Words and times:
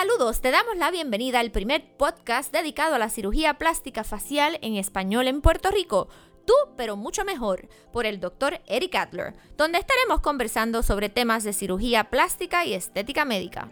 Saludos, 0.00 0.40
te 0.40 0.52
damos 0.52 0.76
la 0.76 0.92
bienvenida 0.92 1.40
al 1.40 1.50
primer 1.50 1.84
podcast 1.96 2.52
dedicado 2.52 2.94
a 2.94 3.00
la 3.00 3.08
cirugía 3.08 3.54
plástica 3.54 4.04
facial 4.04 4.56
en 4.62 4.76
español 4.76 5.26
en 5.26 5.40
Puerto 5.40 5.72
Rico. 5.72 6.06
Tú, 6.46 6.52
pero 6.76 6.96
mucho 6.96 7.24
mejor, 7.24 7.68
por 7.92 8.06
el 8.06 8.20
doctor 8.20 8.60
Eric 8.68 8.94
Adler, 8.94 9.34
donde 9.56 9.78
estaremos 9.80 10.20
conversando 10.20 10.84
sobre 10.84 11.08
temas 11.08 11.42
de 11.42 11.52
cirugía 11.52 12.10
plástica 12.10 12.64
y 12.64 12.74
estética 12.74 13.24
médica. 13.24 13.70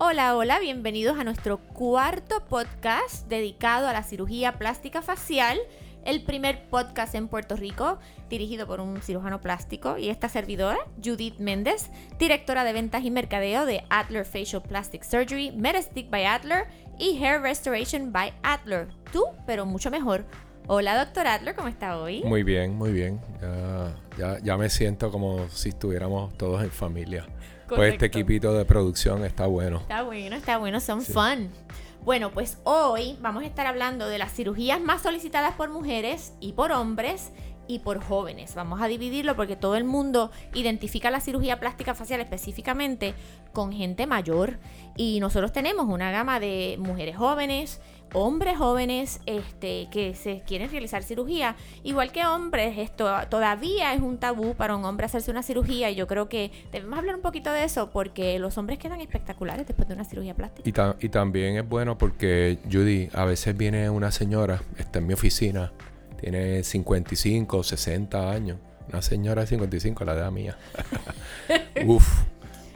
Hola, 0.00 0.36
hola, 0.36 0.58
bienvenidos 0.58 1.16
a 1.16 1.22
nuestro 1.22 1.58
cuarto 1.58 2.44
podcast 2.46 3.28
dedicado 3.28 3.86
a 3.86 3.92
la 3.92 4.02
cirugía 4.02 4.58
plástica 4.58 5.00
facial 5.00 5.60
el 6.04 6.22
primer 6.22 6.68
podcast 6.68 7.14
en 7.14 7.28
Puerto 7.28 7.56
Rico 7.56 7.98
dirigido 8.28 8.66
por 8.66 8.80
un 8.80 9.00
cirujano 9.02 9.40
plástico 9.40 9.98
y 9.98 10.08
esta 10.08 10.28
servidora, 10.28 10.78
Judith 11.02 11.38
Méndez, 11.38 11.90
directora 12.18 12.64
de 12.64 12.72
ventas 12.72 13.04
y 13.04 13.10
mercadeo 13.10 13.66
de 13.66 13.84
Adler 13.90 14.24
Facial 14.24 14.62
Plastic 14.62 15.02
Surgery, 15.02 15.52
Medestick 15.52 16.10
by 16.10 16.24
Adler 16.24 16.66
y 16.98 17.22
Hair 17.22 17.42
Restoration 17.42 18.12
by 18.12 18.32
Adler. 18.42 18.88
Tú, 19.12 19.24
pero 19.46 19.66
mucho 19.66 19.90
mejor. 19.90 20.24
Hola, 20.68 20.96
doctor 21.04 21.26
Adler, 21.26 21.54
¿cómo 21.54 21.68
está 21.68 21.98
hoy? 21.98 22.22
Muy 22.22 22.42
bien, 22.44 22.74
muy 22.76 22.92
bien. 22.92 23.20
Ya, 24.16 24.38
ya, 24.42 24.56
me 24.56 24.70
siento 24.70 25.10
como 25.10 25.48
si 25.48 25.70
estuviéramos 25.70 26.36
todos 26.38 26.62
en 26.62 26.70
familia. 26.70 27.26
Pues 27.68 27.94
este 27.94 28.06
equipito 28.06 28.52
de 28.54 28.64
producción 28.64 29.24
está 29.24 29.46
bueno. 29.46 29.78
Está 29.78 30.02
bueno, 30.02 30.36
está 30.36 30.58
bueno, 30.58 30.78
son 30.80 31.02
fun. 31.02 31.50
Bueno, 32.04 32.32
pues 32.32 32.58
hoy 32.64 33.16
vamos 33.20 33.44
a 33.44 33.46
estar 33.46 33.64
hablando 33.64 34.08
de 34.08 34.18
las 34.18 34.32
cirugías 34.32 34.80
más 34.80 35.02
solicitadas 35.02 35.54
por 35.54 35.70
mujeres 35.70 36.32
y 36.40 36.52
por 36.54 36.72
hombres 36.72 37.30
y 37.68 37.78
por 37.78 38.02
jóvenes. 38.02 38.56
Vamos 38.56 38.82
a 38.82 38.88
dividirlo 38.88 39.36
porque 39.36 39.54
todo 39.54 39.76
el 39.76 39.84
mundo 39.84 40.32
identifica 40.52 41.12
la 41.12 41.20
cirugía 41.20 41.60
plástica 41.60 41.94
facial 41.94 42.20
específicamente 42.20 43.14
con 43.52 43.72
gente 43.72 44.08
mayor 44.08 44.58
y 44.96 45.20
nosotros 45.20 45.52
tenemos 45.52 45.86
una 45.86 46.10
gama 46.10 46.40
de 46.40 46.76
mujeres 46.80 47.16
jóvenes, 47.16 47.80
hombres 48.14 48.58
jóvenes 48.58 49.20
este, 49.26 49.88
que 49.90 50.14
se 50.14 50.42
quieren 50.46 50.70
realizar 50.70 51.02
cirugía, 51.02 51.56
igual 51.82 52.12
que 52.12 52.24
hombres, 52.24 52.78
esto 52.78 53.10
todavía 53.28 53.94
es 53.94 54.00
un 54.00 54.18
tabú 54.18 54.54
para 54.54 54.76
un 54.76 54.84
hombre 54.84 55.06
hacerse 55.06 55.30
una 55.30 55.42
cirugía 55.42 55.90
y 55.90 55.94
yo 55.94 56.06
creo 56.06 56.28
que 56.28 56.50
debemos 56.72 56.98
hablar 56.98 57.16
un 57.16 57.22
poquito 57.22 57.50
de 57.52 57.64
eso 57.64 57.90
porque 57.90 58.38
los 58.38 58.58
hombres 58.58 58.78
quedan 58.78 59.00
espectaculares 59.00 59.66
después 59.66 59.88
de 59.88 59.94
una 59.94 60.04
cirugía 60.04 60.34
plástica. 60.34 60.96
Y, 61.00 61.06
y 61.06 61.08
también 61.08 61.56
es 61.56 61.68
bueno 61.68 61.98
porque, 61.98 62.58
Judy, 62.70 63.08
a 63.14 63.24
veces 63.24 63.56
viene 63.56 63.88
una 63.90 64.10
señora, 64.10 64.62
está 64.78 64.98
en 64.98 65.06
mi 65.06 65.14
oficina, 65.14 65.72
tiene 66.20 66.62
55, 66.62 67.62
60 67.62 68.30
años, 68.30 68.58
una 68.88 69.02
señora 69.02 69.42
de 69.42 69.48
55, 69.48 70.04
la 70.04 70.14
edad 70.14 70.30
mía. 70.30 70.56
Uf, 71.86 72.06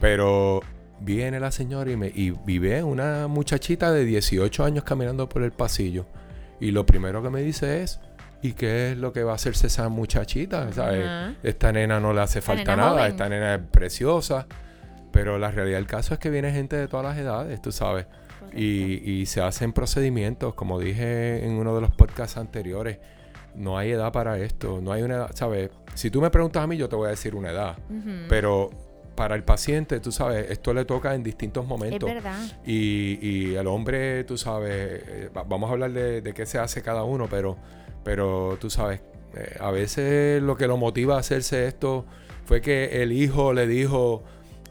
pero 0.00 0.60
viene 1.00 1.40
la 1.40 1.50
señora 1.50 1.90
y, 1.90 1.96
me, 1.96 2.08
y 2.14 2.30
vive 2.30 2.82
una 2.82 3.28
muchachita 3.28 3.92
de 3.92 4.04
18 4.04 4.64
años 4.64 4.84
caminando 4.84 5.28
por 5.28 5.42
el 5.42 5.52
pasillo. 5.52 6.06
Y 6.60 6.70
lo 6.70 6.86
primero 6.86 7.22
que 7.22 7.30
me 7.30 7.42
dice 7.42 7.82
es, 7.82 8.00
¿y 8.42 8.52
qué 8.52 8.92
es 8.92 8.98
lo 8.98 9.12
que 9.12 9.22
va 9.22 9.32
a 9.32 9.34
hacerse 9.34 9.66
esa 9.66 9.88
muchachita? 9.88 10.68
Esta 11.42 11.72
nena 11.72 12.00
no 12.00 12.12
le 12.12 12.20
hace 12.20 12.40
falta 12.40 12.76
nada, 12.76 13.06
esta 13.06 13.28
nena 13.28 13.56
es 13.56 13.60
preciosa. 13.70 14.46
Pero 15.12 15.38
la 15.38 15.50
realidad 15.50 15.78
del 15.78 15.86
caso 15.86 16.14
es 16.14 16.20
que 16.20 16.28
viene 16.28 16.52
gente 16.52 16.76
de 16.76 16.88
todas 16.88 17.06
las 17.06 17.16
edades, 17.16 17.62
tú 17.62 17.72
sabes. 17.72 18.06
Y, 18.54 19.10
y, 19.10 19.26
se 19.26 19.40
hacen 19.40 19.72
procedimientos, 19.72 20.54
como 20.54 20.78
dije 20.78 21.44
en 21.44 21.52
uno 21.52 21.74
de 21.74 21.80
los 21.80 21.90
podcasts 21.90 22.36
anteriores, 22.36 22.98
no 23.54 23.76
hay 23.76 23.90
edad 23.90 24.12
para 24.12 24.38
esto, 24.38 24.80
no 24.82 24.92
hay 24.92 25.02
una 25.02 25.16
edad, 25.16 25.30
¿sabes? 25.34 25.70
Si 25.94 26.10
tú 26.10 26.20
me 26.20 26.30
preguntas 26.30 26.62
a 26.62 26.66
mí, 26.66 26.76
yo 26.76 26.88
te 26.88 26.96
voy 26.96 27.06
a 27.06 27.10
decir 27.10 27.34
una 27.34 27.50
edad, 27.50 27.76
pero 28.28 28.70
para 29.16 29.34
el 29.34 29.42
paciente, 29.42 29.98
tú 29.98 30.12
sabes, 30.12 30.50
esto 30.50 30.72
le 30.72 30.84
toca 30.84 31.14
en 31.14 31.22
distintos 31.22 31.66
momentos. 31.66 32.08
Es 32.08 32.14
verdad. 32.14 32.38
Y, 32.64 33.18
y 33.20 33.54
el 33.56 33.66
hombre, 33.66 34.22
tú 34.24 34.36
sabes, 34.38 35.02
eh, 35.08 35.30
vamos 35.48 35.70
a 35.70 35.72
hablar 35.72 35.90
de, 35.90 36.32
qué 36.34 36.46
se 36.46 36.58
hace 36.58 36.82
cada 36.82 37.02
uno, 37.02 37.26
pero, 37.28 37.56
pero 38.04 38.58
tú 38.60 38.70
sabes, 38.70 39.00
eh, 39.34 39.56
a 39.58 39.70
veces 39.70 40.42
lo 40.42 40.56
que 40.56 40.68
lo 40.68 40.76
motiva 40.76 41.16
a 41.16 41.20
hacerse 41.20 41.66
esto 41.66 42.04
fue 42.44 42.60
que 42.60 43.02
el 43.02 43.10
hijo 43.10 43.52
le 43.52 43.66
dijo, 43.66 44.22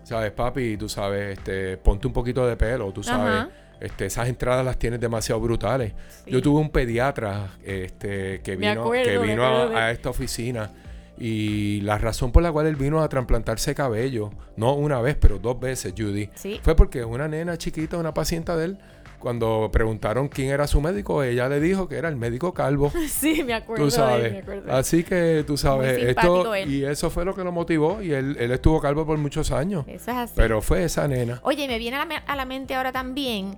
sabes, 0.04 0.32
papi, 0.32 0.78
tú 0.78 0.88
sabes, 0.88 1.40
este, 1.40 1.78
ponte 1.78 2.08
un 2.08 2.14
poquito 2.14 2.48
de 2.48 2.56
pelo, 2.56 2.94
tú 2.94 3.04
sabes. 3.04 3.52
Este, 3.82 4.06
esas 4.06 4.30
entradas 4.30 4.64
las 4.64 4.80
tienes 4.80 5.02
demasiado 5.02 5.42
brutales. 5.42 5.94
Yo 6.26 6.42
tuve 6.42 6.62
un 6.62 6.70
pediatra 6.70 7.58
este, 7.64 8.40
que 8.42 8.56
vino, 8.56 8.90
que 8.90 9.18
vino 9.18 9.44
a, 9.44 9.92
esta 9.92 10.10
oficina 10.10 10.72
y 11.18 11.82
la 11.82 11.98
razón 11.98 12.32
por 12.32 12.44
la 12.44 12.52
cual 12.52 12.68
él 12.68 12.76
vino 12.76 13.02
a 13.02 13.10
trasplantarse 13.10 13.74
cabello, 13.74 14.32
no 14.58 14.74
una 14.74 15.00
vez, 15.02 15.16
pero 15.20 15.40
dos 15.40 15.60
veces, 15.60 15.94
Judy, 15.98 16.30
fue 16.62 16.76
porque 16.76 17.06
una 17.06 17.28
nena 17.28 17.58
chiquita, 17.58 17.98
una 17.98 18.14
paciente 18.14 18.56
de 18.56 18.66
él, 18.66 18.78
cuando 19.20 19.70
preguntaron 19.72 20.28
quién 20.28 20.50
era 20.50 20.68
su 20.68 20.82
médico, 20.82 21.24
ella 21.24 21.50
le 21.50 21.60
dijo 21.60 21.88
que 21.88 21.96
era 21.96 22.10
el 22.10 22.16
médico 22.16 22.54
calvo. 22.54 22.92
Sí, 23.08 23.44
me 23.44 23.54
acuerdo. 23.54 23.86
Tú 23.86 23.92
sabes. 23.92 24.44
Así 24.70 25.04
que 25.04 25.44
tú 25.48 25.58
sabes, 25.58 25.98
esto 26.04 26.56
y 26.58 26.84
eso 26.84 27.10
fue 27.10 27.26
lo 27.26 27.34
que 27.34 27.44
lo 27.44 27.52
motivó 27.52 28.02
y 28.02 28.12
él, 28.12 28.36
él, 28.40 28.52
estuvo 28.52 28.80
calvo 28.82 29.06
por 29.06 29.18
muchos 29.18 29.52
años. 29.52 29.86
Eso 29.88 30.12
es 30.12 30.18
así. 30.18 30.34
Pero 30.36 30.62
fue 30.62 30.84
esa 30.84 31.08
nena. 31.08 31.40
Oye, 31.44 31.68
me 31.68 31.80
viene 31.80 31.98
a 31.98 32.06
la, 32.06 32.18
a 32.18 32.36
la 32.36 32.46
mente 32.46 32.76
ahora 32.76 32.92
también 32.92 33.58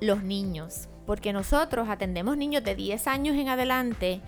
los 0.00 0.22
niños, 0.22 0.88
porque 1.06 1.32
nosotros 1.32 1.88
atendemos 1.88 2.36
niños 2.36 2.64
de 2.64 2.74
10 2.74 3.06
años 3.06 3.36
en 3.36 3.48
adelante 3.48 4.20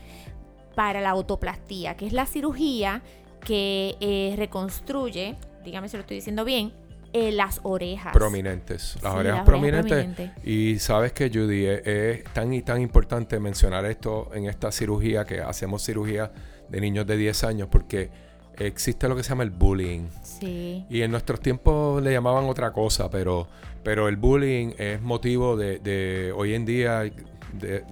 para 0.79 1.01
la 1.01 1.11
autoplastía, 1.11 1.97
que 1.97 2.07
es 2.07 2.13
la 2.13 2.25
cirugía 2.25 3.03
que 3.45 3.97
eh, 4.01 4.35
reconstruye, 4.37 5.35
dígame 5.65 5.89
si 5.89 5.97
lo 5.97 6.03
estoy 6.03 6.19
diciendo 6.19 6.45
bien, 6.45 6.73
eh, 7.13 7.33
las 7.33 7.59
orejas. 7.65 8.13
Prominentes. 8.13 8.97
Las, 9.03 9.13
orejas, 9.13 9.43
prominentes. 9.45 10.31
Y 10.45 10.79
sabes 10.79 11.13
que, 11.13 11.31
Judy, 11.35 11.67
es, 11.67 12.23
tan 12.33 12.55
y 12.55 12.63
tan 12.63 12.81
importante 12.81 13.41
mencionar 13.41 13.87
esto 13.87 14.31
en 14.33 14.47
esta 14.47 14.71
cirugía, 14.71 15.25
que 15.25 15.41
hacemos 15.41 15.83
cirugía 15.83 16.31
de 16.69 16.81
niños 16.81 17.09
de 17.09 17.17
10 17.17 17.43
años, 17.43 17.69
porque 17.69 18.11
existe 18.57 19.09
lo 19.09 19.17
que 19.17 19.25
se 19.25 19.31
llama 19.31 19.43
el 19.43 19.51
bullying. 19.51 20.07
Sí. 20.23 20.87
Y 20.89 21.03
en 21.03 21.11
nuestros 21.11 21.41
tiempos 21.41 22.01
le 22.01 22.13
llamaban 22.13 22.45
otra 22.45 22.73
cosa, 22.73 23.11
pero, 23.11 23.49
pero 23.83 24.07
el 24.07 24.17
bullying 24.17 24.75
es 24.79 25.03
motivo 25.03 25.57
de, 25.57 25.81
de 25.81 26.31
hoy 26.31 26.55
en 26.55 26.65
día, 26.65 27.03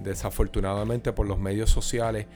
desafortunadamente 0.01 1.11
por 1.11 1.27
los 1.27 1.37
medios 1.37 1.69
sociales, 1.69 2.27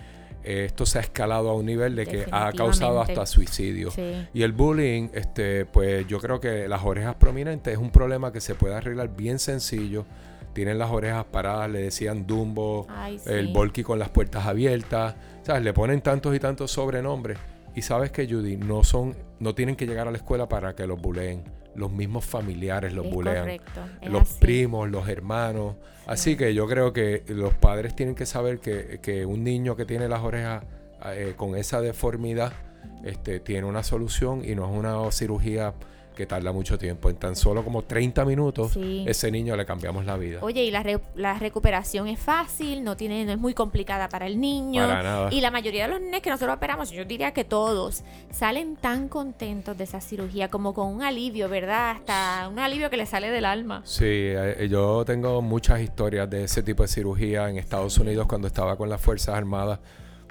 esto 0.44 0.86
se 0.86 1.00
ha 1.00 1.02
escalado 1.02 1.50
a 1.50 1.54
un 1.54 1.66
nivel 1.66 1.96
de 1.96 2.06
que 2.06 2.26
ha 2.32 2.52
causado 2.52 3.02
hasta 3.02 3.26
suicidio. 3.26 3.92
Y 4.34 4.44
el 4.44 4.52
bullying, 4.52 5.10
este, 5.14 5.66
pues 5.66 6.08
yo 6.08 6.20
creo 6.20 6.40
que 6.40 6.68
las 6.68 6.84
orejas 6.84 7.16
prominentes 7.16 7.74
es 7.74 7.80
un 7.80 7.92
problema 7.92 8.32
que 8.32 8.42
se 8.42 8.56
puede 8.56 8.76
arreglar 8.76 9.16
bien 9.16 9.40
sencillo. 9.40 10.06
Tienen 10.54 10.78
las 10.78 10.92
orejas 10.92 11.26
paradas, 11.26 11.70
le 11.70 11.80
decían 11.80 12.28
Dumbo, 12.28 12.88
el 13.26 13.54
Volky 13.54 13.84
con 13.84 14.00
las 14.00 14.10
puertas 14.10 14.46
abiertas. 14.46 15.16
¿Sabes? 15.44 15.64
Le 15.64 15.74
ponen 15.74 16.02
tantos 16.02 16.36
y 16.36 16.40
tantos 16.40 16.72
sobrenombres. 16.72 17.38
Y 17.74 17.82
sabes 17.84 18.12
que, 18.12 18.28
Judy, 18.28 18.58
no 18.58 18.84
son, 18.84 19.16
no 19.40 19.56
tienen 19.56 19.76
que 19.76 19.88
llegar 19.88 20.08
a 20.08 20.12
la 20.12 20.18
escuela 20.18 20.50
para 20.50 20.76
que 20.76 20.86
los 20.86 21.02
buleen 21.02 21.44
los 21.76 21.92
mismos 21.92 22.26
familiares 22.26 22.94
los 22.94 23.10
bulean. 23.10 23.60
los 24.04 24.34
primos, 24.34 24.90
los 24.90 25.08
hermanos. 25.08 25.76
Así 26.06 26.36
que 26.36 26.54
yo 26.54 26.68
creo 26.68 26.94
que 26.94 27.24
los 27.28 27.54
padres 27.54 27.96
tienen 27.96 28.16
que 28.16 28.26
saber 28.26 28.60
que, 28.60 29.00
que 29.02 29.26
un 29.26 29.44
niño 29.44 29.76
que 29.76 29.86
tiene 29.86 30.08
las 30.08 30.22
orejas 30.22 30.64
eh, 31.06 31.34
con 31.36 31.56
esa 31.56 31.82
deformidad 31.82 32.54
este, 33.04 33.40
tiene 33.40 33.66
una 33.68 33.84
solución 33.84 34.44
y 34.46 34.56
no 34.56 34.70
es 34.70 34.78
una 34.78 35.12
cirugía 35.12 35.74
que 36.16 36.26
tarda 36.26 36.52
mucho 36.52 36.78
tiempo. 36.78 37.10
En 37.10 37.16
tan 37.16 37.36
solo 37.36 37.64
como 37.64 37.84
30 37.84 38.26
minutos, 38.26 38.78
ese 38.78 39.32
niño 39.32 39.56
le 39.56 39.66
cambiamos 39.66 40.06
la 40.06 40.18
vida. 40.18 40.40
Oye, 40.42 40.64
y 40.64 40.72
la, 40.72 40.84
la, 41.16 41.40
recuperación 41.40 42.08
es 42.08 42.20
fácil, 42.20 42.84
no 42.84 42.98
tiene 42.98 43.26
no 43.26 43.32
es 43.32 43.38
muy 43.38 43.54
complicada 43.54 44.10
para 44.10 44.28
el 44.28 44.40
niño. 44.40 44.88
Para 44.88 45.04
nada. 45.04 45.30
Y 45.32 45.42
la 45.42 45.52
mayoría 45.52 45.88
de 45.88 45.94
los 45.94 46.02
niños 46.02 46.22
que 46.22 46.30
nosotros 46.30 46.56
operamos, 46.56 46.92
yo 46.92 47.06
diría 47.06 47.32
que 47.32 47.44
todos, 47.44 48.04
salen 48.32 48.76
tan 48.76 49.08
contentos 49.08 49.78
de 49.78 49.84
esa 49.84 50.02
cirugía, 50.02 50.50
como 50.50 50.74
con 50.74 50.88
un 50.88 51.02
alivio, 51.02 51.50
¿verdad? 51.50 51.92
Hasta 51.92 52.50
un 52.50 52.60
alivio 52.60 52.90
que 52.90 52.98
le 52.98 53.06
sale 53.06 53.30
del 53.30 53.46
alma. 53.46 53.82
Sí, 53.86 54.06
eh, 54.06 54.68
yo 54.70 55.04
tengo 55.06 55.42
muchas 55.42 55.82
historias 55.82 56.30
de 56.30 56.44
ese 56.44 56.64
tipo 56.64 56.84
de 56.84 56.90
cirugía 56.90 57.50
en 57.50 57.58
Estados 57.58 57.98
Unidos 57.98 58.28
cuando 58.28 58.48
estaba 58.48 58.76
con 58.76 58.90
las 58.90 59.02
Fuerzas 59.02 59.36
Armadas. 59.36 59.80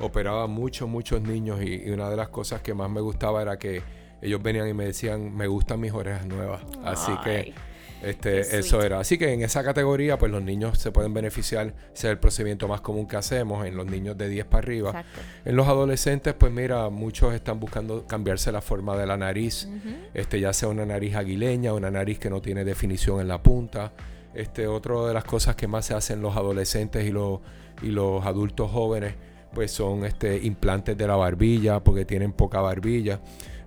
Operaba 0.01 0.47
muchos, 0.47 0.89
muchos 0.89 1.21
niños 1.21 1.61
y 1.63 1.91
una 1.91 2.09
de 2.09 2.17
las 2.17 2.29
cosas 2.31 2.63
que 2.63 2.73
más 2.73 2.91
me 2.91 3.03
gustaba 3.03 3.43
era 3.43 3.59
que 3.59 3.83
ellos 4.23 4.43
venían 4.43 4.69
y 4.69 4.75
me 4.75 4.85
decían, 4.85 5.35
me 5.35 5.47
gustan 5.47 5.81
mis 5.81 5.93
orejas 5.93 6.27
nuevas. 6.27 6.63
Así 6.85 7.13
que 7.25 7.55
este, 8.03 8.59
eso 8.59 8.83
era. 8.83 9.01
Así 9.01 9.19
que 9.19 9.33
en 9.33 9.43
esa 9.43 9.63
categoría, 9.63 10.19
pues 10.19 10.33
los 10.33 10.43
niños 10.43 10.79
se 10.79 10.91
pueden 10.91 11.13
beneficiar, 11.13 11.69
ese 11.69 11.75
es 11.93 12.05
el 12.05 12.19
procedimiento 12.19 12.67
más 12.67 12.81
común 12.81 13.07
que 13.07 13.17
hacemos 13.17 13.67
en 13.67 13.77
los 13.77 13.87
niños 13.87 14.17
de 14.17 14.29
10 14.29 14.47
para 14.47 14.59
arriba. 14.59 15.05
En 15.45 15.57
los 15.57 15.69
adolescentes, 15.69 16.35
pues 16.35 16.53
mira, 16.53 16.89
muchos 16.89 17.35
están 17.35 17.61
buscando 17.61 18.07
cambiarse 18.07 18.53
la 18.53 18.63
forma 18.63 18.97
de 18.97 19.07
la 19.07 19.17
nariz, 19.17 19.69
este, 20.15 20.41
ya 20.41 20.53
sea 20.53 20.69
una 20.69 20.87
nariz 20.87 21.15
aguileña, 21.15 21.75
una 21.75 21.91
nariz 21.91 22.19
que 22.19 22.31
no 22.31 22.41
tiene 22.41 22.65
definición 22.65 23.21
en 23.21 23.29
la 23.29 23.43
punta. 23.43 23.93
Este, 24.33 24.67
otro 24.67 25.07
de 25.07 25.15
las 25.15 25.25
cosas 25.25 25.57
que 25.57 25.67
más 25.67 25.87
se 25.87 25.95
hacen 25.95 26.23
los 26.23 26.37
adolescentes 26.37 27.05
y 27.05 27.11
los, 27.11 27.41
y 27.83 27.89
los 27.89 28.25
adultos 28.25 28.71
jóvenes, 28.71 29.15
pues 29.53 29.73
son 29.73 30.05
este, 30.05 30.39
implantes 30.39 30.97
de 30.97 31.07
la 31.07 31.17
barbilla, 31.17 31.81
porque 31.81 32.05
tienen 32.05 32.33
poca 32.33 32.61
barbilla. 32.61 33.21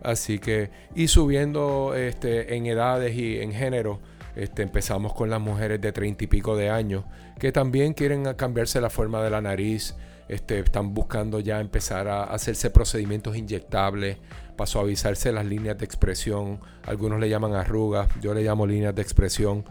Así 0.03 0.39
que, 0.39 0.69
y 0.95 1.07
subiendo 1.07 1.95
este, 1.95 2.55
en 2.55 2.65
edades 2.65 3.15
y 3.15 3.39
en 3.39 3.53
género, 3.53 4.00
Este, 4.35 4.63
empezamos 4.63 5.13
con 5.13 5.29
las 5.29 5.39
mujeres 5.39 5.79
de 5.79 5.91
treinta 5.91 6.23
y 6.23 6.27
pico 6.27 6.57
de 6.57 6.67
años 6.67 7.03
que 7.39 7.51
también 7.51 7.94
quieren 7.94 8.23
cambiarse 8.33 8.81
la 8.81 8.89
forma 8.89 9.21
de 9.21 9.29
la 9.29 9.41
nariz. 9.41 9.95
Este, 10.27 10.57
están 10.57 10.95
buscando 10.95 11.39
ya 11.39 11.59
empezar 11.59 12.07
a 12.07 12.23
hacerse 12.23 12.71
procedimientos 12.71 13.35
inyectables 13.38 14.17
para 14.55 14.65
suavizarse 14.65 15.31
las 15.31 15.45
líneas 15.45 15.77
de 15.77 15.85
expresión. 15.85 16.59
Algunos 16.83 17.19
le 17.19 17.29
llaman 17.29 17.53
arrugas, 17.53 18.09
yo 18.21 18.33
le 18.33 18.41
llamo 18.41 18.65
líneas 18.65 18.95
de 18.95 19.03
expresión. 19.03 19.65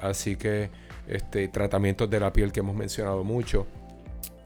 Así 0.00 0.36
que 0.36 0.70
este, 1.08 1.48
tratamientos 1.48 2.08
de 2.08 2.20
la 2.20 2.30
piel 2.32 2.52
que 2.52 2.60
hemos 2.60 2.76
mencionado 2.76 3.24
mucho. 3.24 3.66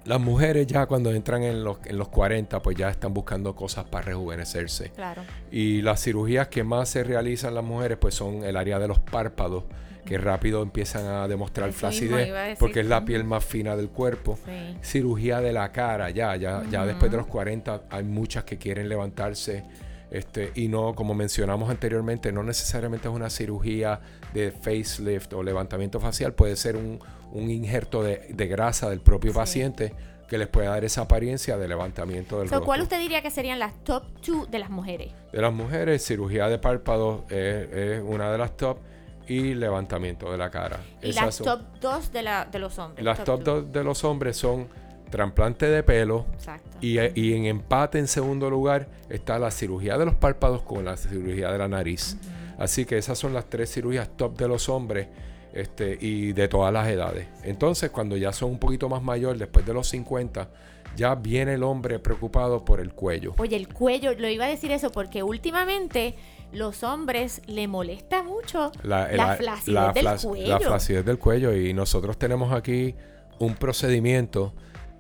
Las 0.09 0.21
mujeres 0.21 0.67
ya 0.67 0.87
cuando 0.87 1.13
entran 1.13 1.43
en 1.43 1.63
los, 1.63 1.77
en 1.85 1.99
los 1.99 2.09
40 2.09 2.63
pues 2.63 2.77
ya 2.79 2.89
están 2.89 3.13
buscando 3.13 3.55
cosas 3.55 3.85
para 3.85 4.07
rejuvenecerse. 4.07 4.89
Claro. 4.91 5.23
Y 5.51 5.83
las 5.83 6.03
cirugías 6.03 6.49
que 6.49 6.65
más 6.65 6.89
se 6.89 7.05
realizan 7.05 7.55
las 7.55 7.63
mujeres 7.63 7.99
pues 8.01 8.15
son 8.15 8.43
el 8.43 8.57
área 8.57 8.79
de 8.79 8.89
los 8.89 8.99
párpados, 8.99 9.65
que 10.07 10.17
rápido 10.17 10.63
empiezan 10.63 11.05
a 11.05 11.29
demostrar 11.29 11.69
Eso 11.69 11.81
flacidez 11.81 12.31
a 12.31 12.59
porque 12.59 12.81
es 12.81 12.87
la 12.87 13.05
piel 13.05 13.25
más 13.25 13.45
fina 13.45 13.77
del 13.77 13.91
cuerpo. 13.91 14.39
Sí. 14.47 14.79
Cirugía 14.81 15.43
de 15.43 15.53
la 15.53 15.71
cara, 15.73 16.09
ya, 16.09 16.35
ya, 16.37 16.63
ya 16.71 16.87
después 16.87 17.11
de 17.11 17.19
los 17.19 17.27
40 17.27 17.83
hay 17.91 18.05
muchas 18.05 18.45
que 18.45 18.57
quieren 18.57 18.89
levantarse. 18.89 19.65
Este, 20.11 20.53
y 20.55 20.69
no, 20.69 20.95
como 20.95 21.15
mencionamos 21.15 21.69
anteriormente, 21.71 22.33
no 22.33 22.43
necesariamente 22.43 23.09
es 23.09 23.15
una 23.15 23.29
cirugía 23.31 24.01
de 24.33 24.53
facelift 24.53 25.33
o 25.35 25.43
levantamiento 25.43 26.01
facial, 26.01 26.33
puede 26.33 26.57
ser 26.57 26.77
un, 26.77 26.99
un 27.33 27.51
injerto 27.51 28.03
de, 28.03 28.27
de 28.31 28.47
grasa 28.47 28.89
del 28.89 29.01
propio 29.01 29.33
Sí. 29.33 29.37
paciente 29.39 29.95
que 30.29 30.37
les 30.39 30.49
puede 30.49 30.67
dar 30.69 30.85
esa 30.85 31.03
apariencia 31.03 31.57
de 31.57 31.69
levantamiento 31.69 32.39
del 32.39 32.49
So, 32.49 32.57
rostro. 32.57 32.67
¿Cuál 32.67 32.83
usted 32.83 33.01
diría 33.01 33.23
que 33.23 33.31
serían 33.31 33.59
las 33.59 33.73
top 33.85 34.05
2 34.27 34.51
de 34.51 34.59
las 34.59 34.69
mujeres? 34.71 35.13
De 35.33 35.41
las 35.41 35.53
mujeres, 35.53 36.05
cirugía 36.05 36.49
de 36.49 36.59
párpados 36.59 37.23
es, 37.31 37.69
es 37.73 38.03
una 38.05 38.31
de 38.31 38.37
las 38.39 38.57
top 38.57 38.79
y 39.27 39.55
levantamiento 39.55 40.31
de 40.33 40.39
la 40.39 40.51
cara. 40.51 40.81
Y 41.03 41.11
Esas 41.11 41.25
las 41.25 41.39
top 41.39 41.61
2 41.81 42.13
de, 42.13 42.23
la, 42.23 42.45
de 42.47 42.59
los 42.59 42.79
hombres. 42.79 43.05
las 43.05 43.25
top 43.25 43.43
two. 43.45 43.55
dos 43.63 43.73
de 43.73 43.85
los 43.85 44.05
hombres 44.05 44.37
son 44.37 44.69
trasplante 45.11 45.67
de 45.67 45.83
pelo 45.83 46.27
Exacto. 46.35 46.79
y, 46.81 46.99
y 47.15 47.35
en 47.35 47.47
empate 47.47 47.99
en 47.99 48.09
segundo 48.09 48.51
lugar 48.51 48.89
está 49.09 49.39
la 49.39 49.51
cirugía 49.51 49.99
de 49.99 50.05
los 50.05 50.15
párpados 50.15 50.63
con 50.63 50.85
la 50.85 50.97
cirugía 50.97 51.51
de 51.51 51.59
la 51.59 51.69
nariz. 51.69 52.17
Así 52.59 52.85
que 52.85 52.99
esas 52.99 53.19
son 53.19 53.33
las 53.33 53.47
tres 53.47 53.73
cirugías 53.73 54.09
top 54.17 54.37
de 54.37 54.49
los 54.49 54.69
hombres 54.69 55.07
este, 55.53 55.97
y 56.01 56.33
de 56.33 56.49
todas 56.49 56.73
las 56.73 56.89
edades. 56.89 57.27
Entonces, 57.45 57.91
cuando 57.91 58.17
ya 58.17 58.33
son 58.33 58.51
un 58.51 58.59
poquito 58.59 58.89
más 58.89 59.03
mayor, 59.03 59.39
después 59.39 59.65
de 59.65 59.73
los 59.73 59.89
50, 59.89 60.49
ya 60.97 61.15
viene 61.15 61.55
el 61.55 61.63
hombre 61.63 61.99
preocupado 61.99 62.65
por 62.65 62.81
el 62.81 62.93
cuello. 62.93 63.35
Oye, 63.39 63.57
el 63.57 63.69
cuello, 63.69 64.13
lo 64.15 64.29
iba 64.29 64.45
a 64.47 64.49
decir 64.49 64.73
eso 64.73 64.91
porque 64.91 65.23
últimamente 65.23 66.17
los 66.53 66.83
hombres 66.83 67.43
le 67.47 67.69
molesta 67.69 68.23
mucho 68.23 68.73
la, 68.83 69.37
flacidez 69.37 69.95
del 69.95 70.19
cuello. 70.21 70.49
la 70.49 70.61
flacidez 70.61 71.05
del 71.05 71.19
cuello. 71.19 71.55
Y 71.55 71.73
nosotros 71.75 72.19
tenemos 72.19 72.53
aquí 72.53 72.95
un 73.39 73.55
procedimiento 73.55 74.53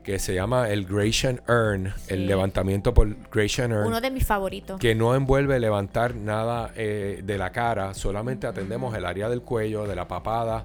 que 0.08 0.18
se 0.18 0.32
llama 0.34 0.70
el 0.70 0.86
Gratian 0.86 1.42
Urn, 1.46 1.92
Sí. 1.98 2.14
el 2.14 2.26
levantamiento 2.26 2.94
por 2.94 3.14
Gratian 3.30 3.72
Urn. 3.72 3.88
Uno 3.88 4.00
de 4.00 4.10
mis 4.10 4.24
favoritos. 4.26 4.80
que 4.80 4.94
no 4.94 5.14
envuelve 5.14 5.60
levantar 5.60 6.14
nada 6.14 6.70
eh, 6.76 7.20
de 7.22 7.36
la 7.36 7.52
cara, 7.52 7.92
solamente 7.92 8.46
atendemos 8.46 8.96
el 8.96 9.04
área 9.04 9.28
del 9.28 9.42
cuello, 9.42 9.86
de 9.86 9.94
la 9.94 10.08
papada 10.08 10.64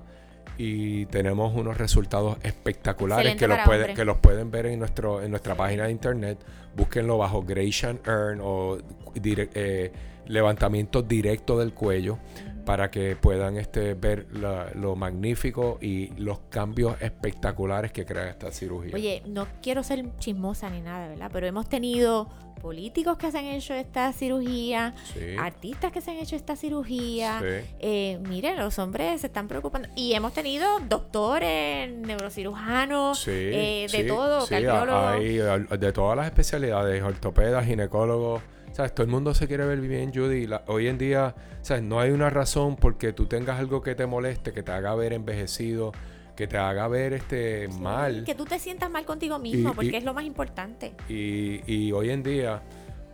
y 0.57 1.07
tenemos 1.07 1.53
unos 1.55 1.77
resultados 1.77 2.37
espectaculares 2.41 3.35
que 3.35 3.47
los, 3.49 3.57
para 3.57 3.65
puede- 3.65 3.79
hombres. 3.79 3.95
que 3.97 4.05
los 4.05 4.17
pueden 4.19 4.49
ver 4.49 4.67
en, 4.67 4.79
nuestro, 4.79 5.21
en 5.21 5.29
nuestra 5.29 5.55
página 5.55 5.85
de 5.87 5.91
internet. 5.91 6.37
Búsquenlo 6.77 7.17
bajo 7.17 7.41
Gratian 7.43 7.99
Urn 8.07 8.39
o 8.41 8.77
dire- 9.15 9.49
eh, 9.55 9.91
levantamiento 10.25 11.01
directo 11.01 11.59
del 11.59 11.73
cuello 11.73 12.17
para 12.65 12.89
que 12.92 13.15
puedan 13.15 13.57
este, 13.57 13.94
ver 13.94 14.27
la- 14.33 14.69
lo 14.75 14.95
magnífico 14.95 15.77
y 15.81 16.07
los 16.18 16.39
cambios 16.50 16.95
espectaculares 17.01 17.92
que 17.92 18.06
crea 18.06 18.30
esta 18.30 18.51
cirugía. 18.51 18.92
Oye, 18.95 19.21
no 19.27 19.48
quiero 19.62 19.83
ser 19.83 20.06
chismosa 20.19 20.69
ni 20.69 20.81
nada, 20.81 21.07
¿verdad? 21.10 21.30
Pero 21.33 21.48
hemos 21.48 21.68
tenido 21.68 22.30
políticos 22.62 23.18
que 23.18 23.30
se 23.30 23.39
han 23.39 23.45
hecho 23.48 23.74
esta 23.74 24.13
cirugía, 24.13 24.95
Sí. 25.13 25.36
artistas 25.38 25.92
que 25.92 26.00
se 26.00 26.12
han 26.12 26.18
hecho 26.18 26.38
esta 26.38 26.56
cirugía. 26.56 27.39
Sí. 27.42 27.68
Eh, 27.80 28.19
miren, 28.25 28.56
los 28.57 28.80
hombres 28.80 29.19
se 29.19 29.27
están 29.27 29.50
preocupando. 29.50 29.89
Y 29.98 30.13
hemos 30.13 30.31
tenido 30.33 30.80
doctores, 30.88 31.92
neurocirujanos, 31.94 33.19
Sí, 33.19 33.31
eh, 33.31 33.88
de 33.92 34.04
todo, 34.06 34.48
cardiólogos. 34.48 35.12
hay, 35.12 35.77
de 35.77 35.92
todas 35.92 36.15
las 36.15 36.25
especialidades, 36.27 37.04
ortopedas, 37.04 37.65
ginecólogos. 37.65 38.42
¿Sabes? 38.73 38.93
Todo 38.93 39.05
el 39.05 39.11
mundo 39.11 39.33
se 39.33 39.47
quiere 39.47 39.65
ver 39.65 39.79
bien, 39.79 40.11
Judy. 40.13 40.47
La- 40.47 40.63
hoy 40.67 40.87
en 40.87 40.97
día, 40.97 41.33
¿sabes? 41.61 41.83
No 41.83 41.99
hay 41.99 42.11
una 42.11 42.29
razón 42.29 42.75
porque 42.75 43.13
tú 43.13 43.27
tengas 43.27 43.59
algo 43.59 43.81
que 43.81 43.95
te 43.95 44.05
moleste, 44.05 44.51
que 44.51 44.63
te 44.63 44.71
haga 44.71 44.93
ver 44.95 45.13
envejecido, 45.13 45.91
que 46.35 46.47
te 46.47 46.57
haga 46.57 46.87
ver 46.87 47.13
este 47.13 47.67
Sí, 47.71 47.79
mal. 47.79 48.23
Que 48.25 48.33
tú 48.33 48.45
te 48.45 48.57
sientas 48.59 48.89
mal 48.89 49.05
contigo 49.05 49.37
mismo, 49.39 49.69
Y- 49.69 49.73
porque 49.75 49.91
y- 49.91 49.95
es 49.95 50.03
lo 50.03 50.13
más 50.15 50.25
importante. 50.25 50.93
Y, 51.07 51.61
y 51.71 51.91
hoy 51.91 52.09
en 52.09 52.23
día, 52.23 52.63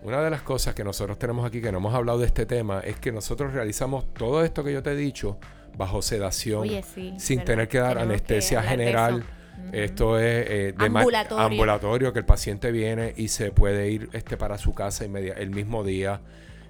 una 0.01 0.21
de 0.21 0.29
las 0.29 0.41
cosas 0.44 0.73
que 0.73 0.85
nosotros 0.85 1.19
tenemos 1.19 1.45
aquí, 1.45 1.59
que 1.62 1.73
no 1.73 1.79
hemos 1.79 1.94
hablado 1.94 2.19
de 2.19 2.27
este 2.27 2.45
tema, 2.45 2.79
es 2.79 2.97
que 2.97 3.12
nosotros 3.12 3.51
realizamos 3.53 4.13
todo 4.13 4.45
esto 4.45 4.63
que 4.63 4.71
yo 4.71 4.81
te 4.81 4.91
he 4.91 4.95
dicho 4.95 5.38
bajo 5.77 6.01
sedación, 6.01 6.62
Oye, 6.62 6.83
sí. 6.83 7.13
sin 7.17 7.44
tener 7.44 7.67
que 7.67 7.79
dar 7.79 7.97
que 7.97 8.03
anestesia 8.03 8.62
de 8.62 8.67
general. 8.69 9.23
Esto 9.71 10.17
es 10.17 10.45
eh, 10.50 10.73
de 10.77 10.85
Ambulatorio. 10.85 11.45
ambulatorio, 11.45 12.13
que 12.13 12.19
el 12.19 12.25
paciente 12.25 12.71
viene 12.71 13.13
y 13.15 13.27
se 13.27 13.51
puede 13.51 13.89
ir 13.91 14.09
este, 14.13 14.35
para 14.38 14.57
su 14.57 14.73
casa 14.73 15.06
inmedia- 15.06 15.35
el 15.38 15.51
mismo 15.51 15.83
día. 15.83 16.21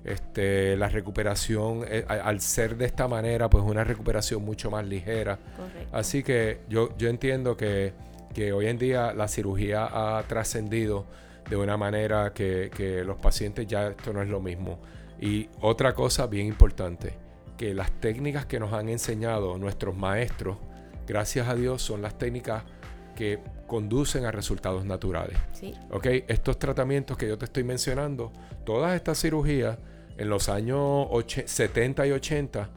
Este, 0.03 0.75
la 0.77 0.87
recuperación, 0.87 1.83
eh, 1.87 2.05
al 2.07 2.39
ser 2.41 2.77
de 2.77 2.85
esta 2.85 3.07
manera, 3.07 3.49
pues 3.49 3.63
una 3.63 3.83
recuperación 3.83 4.43
mucho 4.43 4.71
más 4.71 4.85
ligera. 4.85 5.37
Correcto. 5.57 5.95
Así 5.95 6.23
que 6.23 6.59
yo, 6.69 6.95
yo 6.97 7.09
entiendo 7.09 7.55
que, 7.57 7.93
que 8.33 8.53
hoy 8.53 8.67
en 8.67 8.77
día 8.77 9.13
la 9.13 9.27
cirugía 9.27 9.87
ha 9.91 10.23
trascendido 10.23 11.05
de 11.49 11.55
una 11.57 11.77
manera 11.77 12.31
que, 12.33 12.69
que 12.75 13.03
los 13.03 13.17
pacientes 13.17 13.67
ya 13.67 13.87
esto 13.89 14.13
no 14.13 14.21
es 14.21 14.29
lo 14.29 14.39
mismo. 14.39 14.79
Y 15.19 15.49
otra 15.61 15.93
cosa 15.93 16.27
bien 16.27 16.47
importante, 16.47 17.13
que 17.57 17.73
las 17.73 17.91
técnicas 17.91 18.45
que 18.45 18.59
nos 18.59 18.71
han 18.71 18.87
enseñado 18.87 19.57
nuestros 19.57 19.97
maestros, 19.97 20.57
gracias 21.07 21.47
a 21.49 21.55
Dios, 21.55 21.81
son 21.81 22.01
las 22.01 22.17
técnicas 22.17 22.63
que 23.19 23.37
conducen 23.67 24.23
a 24.25 24.31
resultados 24.31 24.85
naturales. 24.85 25.35
Sí. 25.51 25.73
¿ok? 25.91 26.05
Estos 26.29 26.57
tratamientos 26.57 27.17
que 27.17 27.27
yo 27.27 27.37
te 27.37 27.43
estoy 27.43 27.65
mencionando, 27.65 28.31
todas 28.65 28.95
estas 28.95 29.19
cirugías 29.21 29.77
en 30.17 30.29
los 30.29 30.47
años 30.47 30.79
och- 31.11 31.43
70 31.45 32.07
y 32.07 32.11
80, 32.11 32.69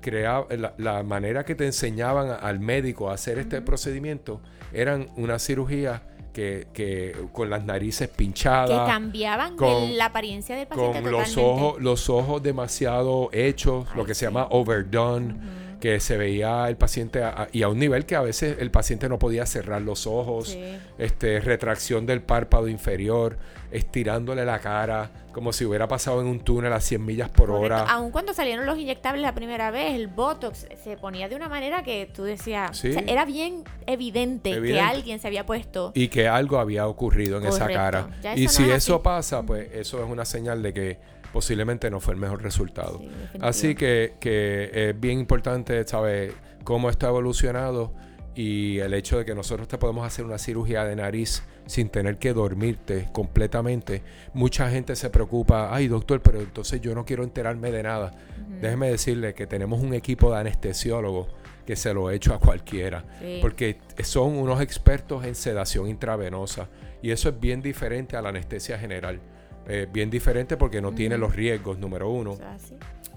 crea- 0.00 0.46
la, 0.56 0.74
la 0.78 1.02
manera 1.02 1.44
que 1.44 1.56
te 1.56 1.66
enseñaban 1.66 2.30
a- 2.30 2.34
al 2.36 2.60
médico 2.60 3.10
a 3.10 3.14
hacer 3.14 3.38
este 3.40 3.60
procedimiento 3.60 4.40
eran 4.72 5.08
una 5.16 5.40
cirugía 5.40 6.02
que, 6.32 6.68
que 6.72 7.14
con 7.32 7.50
las 7.50 7.64
narices 7.64 8.08
Que 8.08 8.14
pinchadas, 8.16 8.88
cambiaban 8.88 9.56
con- 9.56 9.82
el- 9.82 9.98
la 9.98 10.06
apariencia 10.06 10.56
del 10.56 10.68
paciente 10.68 11.02
con 11.02 11.10
los 11.10 11.36
ojos, 11.36 11.82
los 11.82 12.08
ojos 12.08 12.40
demasiado 12.42 13.30
hechos, 13.32 13.86
lo 13.96 14.04
que 14.06 14.14
se 14.14 14.26
llama 14.26 14.46
overdone, 14.50 15.34
que 15.82 15.98
se 15.98 16.16
veía 16.16 16.68
el 16.68 16.76
paciente 16.76 17.24
a- 17.24 17.30
a- 17.42 17.48
y 17.50 17.64
a 17.64 17.68
un 17.68 17.76
nivel 17.76 18.06
que 18.06 18.14
a 18.14 18.20
veces 18.20 18.58
el 18.60 18.70
paciente 18.70 19.08
no 19.08 19.18
podía 19.18 19.44
cerrar 19.46 19.82
los 19.82 20.06
ojos 20.06 20.50
Sí. 20.50 20.62
este, 20.96 21.40
retracción 21.40 22.06
del 22.06 22.22
párpado 22.22 22.68
inferior, 22.68 23.36
estirándole 23.72 24.44
la 24.44 24.60
cara, 24.60 25.10
como 25.32 25.52
si 25.52 25.64
hubiera 25.64 25.88
pasado 25.88 26.20
en 26.20 26.28
un 26.28 26.38
túnel 26.38 26.72
a 26.72 26.80
100 26.80 27.04
millas 27.04 27.30
por 27.30 27.48
Correcto. 27.48 27.64
hora. 27.82 27.90
Aun 27.90 28.12
cuando 28.12 28.32
salieron 28.32 28.64
los 28.64 28.78
inyectables 28.78 29.22
la 29.22 29.34
primera 29.34 29.72
vez, 29.72 29.94
el 29.94 30.06
Botox 30.06 30.66
se 30.84 30.96
ponía 30.98 31.28
de 31.28 31.34
una 31.34 31.48
manera 31.48 31.82
que 31.82 32.08
tú 32.14 32.22
decías, 32.22 32.78
Sí. 32.78 32.90
o 32.90 32.92
sea, 32.92 33.02
era 33.08 33.24
bien 33.24 33.64
evidente, 33.86 34.60
que 34.62 34.80
alguien 34.80 35.18
se 35.18 35.26
había 35.26 35.44
puesto. 35.46 35.90
Y 35.96 36.08
que 36.08 36.28
algo 36.28 36.58
había 36.60 36.86
ocurrido 36.86 37.38
en 37.38 37.46
esa 37.46 37.66
cara. 37.66 38.08
Y 38.36 38.46
si 38.46 38.62
es 38.70 38.76
eso 38.84 39.02
pasa, 39.02 39.42
pues 39.42 39.68
eso 39.72 40.02
es 40.04 40.08
una 40.08 40.24
señal 40.24 40.62
de 40.62 40.72
que 40.72 41.11
posiblemente 41.32 41.90
no 41.90 42.00
fue 42.00 42.14
el 42.14 42.20
mejor 42.20 42.42
resultado. 42.42 42.98
Sí. 43.00 43.38
Así 43.40 43.74
que, 43.74 44.14
que 44.20 44.70
es 44.90 45.00
bien 45.00 45.18
importante 45.18 45.86
saber 45.86 46.32
cómo 46.64 46.90
esto 46.90 47.06
ha 47.06 47.10
evolucionado 47.10 47.92
y 48.34 48.78
el 48.78 48.94
hecho 48.94 49.18
de 49.18 49.24
que 49.26 49.34
nosotros 49.34 49.68
te 49.68 49.76
podemos 49.78 50.06
hacer 50.06 50.24
una 50.24 50.38
cirugía 50.38 50.84
de 50.84 50.96
nariz 50.96 51.42
sin 51.66 51.90
tener 51.90 52.16
que 52.18 52.32
dormirte 52.32 53.08
completamente. 53.12 54.02
Mucha 54.32 54.70
gente 54.70 54.96
se 54.96 55.10
preocupa, 55.10 55.74
ay 55.74 55.86
doctor, 55.88 56.20
pero 56.22 56.40
entonces 56.40 56.80
yo 56.80 56.94
no 56.94 57.04
quiero 57.04 57.24
enterarme 57.24 57.70
de 57.70 57.82
nada. 57.82 58.12
Déjeme 58.60 58.90
decirle 58.90 59.34
que 59.34 59.46
tenemos 59.46 59.80
un 59.82 59.92
equipo 59.92 60.32
de 60.32 60.38
anestesiólogos 60.40 61.28
que 61.66 61.76
se 61.76 61.92
lo 61.94 62.10
he 62.10 62.16
hecho 62.16 62.34
a 62.34 62.38
cualquiera, 62.40 63.04
Sí. 63.20 63.38
porque 63.40 63.78
son 64.02 64.36
unos 64.36 64.60
expertos 64.60 65.24
en 65.24 65.34
sedación 65.34 65.88
intravenosa 65.88 66.68
y 67.02 67.10
eso 67.10 67.28
es 67.28 67.38
bien 67.38 67.60
diferente 67.62 68.16
a 68.16 68.22
la 68.22 68.30
anestesia 68.30 68.78
general. 68.78 69.20
Eh, 69.68 69.86
bien 69.92 70.10
diferente 70.10 70.56
porque 70.56 70.80
no 70.80 70.92
tiene 70.92 71.16
los 71.18 71.34
riesgos, 71.36 71.78
número 71.78 72.10
uno. 72.10 72.32
O 72.32 72.36
sea, 72.36 72.58
sí. 72.58 72.76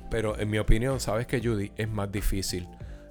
Pero 0.10 0.38
en 0.40 0.50
mi 0.50 0.60
opinión, 0.60 1.00
sabes 1.00 1.26
que 1.28 1.42
Judy 1.42 1.72
es 1.76 1.90
más 1.90 2.12
difícil 2.12 2.68